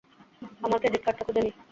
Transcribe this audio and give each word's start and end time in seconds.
আমার 0.63 0.79
ক্রেডিট 0.81 1.01
কার্ডটা 1.05 1.23
খুঁজে 1.27 1.41
নিই। 1.45 1.53